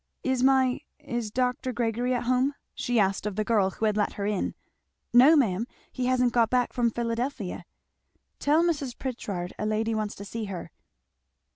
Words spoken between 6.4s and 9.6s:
back from Philadelphia." "Tell Mrs. Pritchard